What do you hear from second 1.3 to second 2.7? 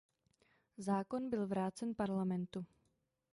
vrácen Parlamentu.